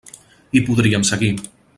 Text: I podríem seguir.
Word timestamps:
I 0.59 0.63
podríem 0.69 1.05
seguir. 1.11 1.35